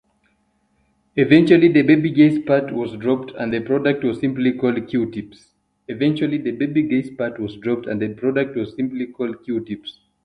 Eventually 1.15 1.67
the 1.67 1.83
Baby 1.83 2.09
Gays 2.09 2.39
part 2.39 2.73
was 2.73 2.97
dropped 2.97 3.33
and 3.37 3.53
the 3.53 3.59
product 3.61 4.03
was 4.03 4.19
simply 4.19 4.51
called 4.53 4.87
Q-Tips. 4.87 5.51